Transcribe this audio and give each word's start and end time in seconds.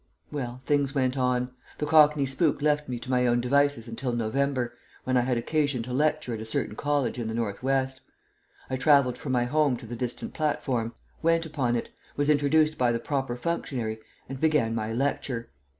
Well, 0.31 0.61
things 0.65 0.95
went 0.95 1.15
on. 1.15 1.51
The 1.77 1.85
cockney 1.85 2.25
spook 2.25 2.63
left 2.63 2.89
me 2.89 2.97
to 2.97 3.09
my 3.11 3.27
own 3.27 3.39
devices 3.39 3.87
until 3.87 4.13
November, 4.13 4.75
when 5.03 5.15
I 5.15 5.21
had 5.21 5.37
occasion 5.37 5.83
to 5.83 5.93
lecture 5.93 6.33
at 6.33 6.39
a 6.41 6.43
certain 6.43 6.75
college 6.75 7.19
in 7.19 7.27
the 7.27 7.35
Northwest. 7.35 8.01
I 8.67 8.77
travelled 8.77 9.19
from 9.19 9.31
my 9.33 9.45
home 9.45 9.77
to 9.77 9.85
the 9.85 9.95
distant 9.95 10.33
platform, 10.33 10.95
went 11.21 11.45
upon 11.45 11.75
it, 11.75 11.89
was 12.17 12.31
introduced 12.31 12.79
by 12.79 12.91
the 12.91 12.99
proper 12.99 13.35
functionary, 13.37 13.99
and 14.27 14.39
began 14.41 14.73
my 14.73 14.91
lecture. 14.91 15.51